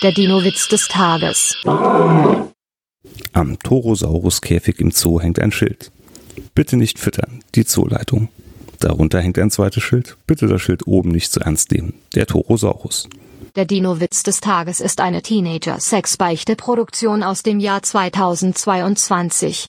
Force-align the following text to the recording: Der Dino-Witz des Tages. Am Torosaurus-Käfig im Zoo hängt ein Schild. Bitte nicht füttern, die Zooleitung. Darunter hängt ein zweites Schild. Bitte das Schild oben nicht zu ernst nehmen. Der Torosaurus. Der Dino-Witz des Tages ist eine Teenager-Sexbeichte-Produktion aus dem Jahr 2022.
Der 0.00 0.12
Dino-Witz 0.12 0.68
des 0.68 0.86
Tages. 0.86 1.56
Am 3.32 3.58
Torosaurus-Käfig 3.58 4.78
im 4.78 4.92
Zoo 4.92 5.20
hängt 5.20 5.40
ein 5.40 5.50
Schild. 5.50 5.90
Bitte 6.54 6.76
nicht 6.76 7.00
füttern, 7.00 7.42
die 7.56 7.64
Zooleitung. 7.64 8.28
Darunter 8.78 9.20
hängt 9.20 9.40
ein 9.40 9.50
zweites 9.50 9.82
Schild. 9.82 10.16
Bitte 10.28 10.46
das 10.46 10.62
Schild 10.62 10.86
oben 10.86 11.10
nicht 11.10 11.32
zu 11.32 11.40
ernst 11.40 11.72
nehmen. 11.72 11.94
Der 12.14 12.26
Torosaurus. 12.26 13.08
Der 13.56 13.64
Dino-Witz 13.64 14.22
des 14.22 14.40
Tages 14.40 14.78
ist 14.78 15.00
eine 15.00 15.20
Teenager-Sexbeichte-Produktion 15.20 17.24
aus 17.24 17.42
dem 17.42 17.58
Jahr 17.58 17.82
2022. 17.82 19.66